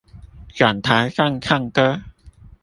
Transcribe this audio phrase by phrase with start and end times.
[0.55, 2.01] 講台上唱歌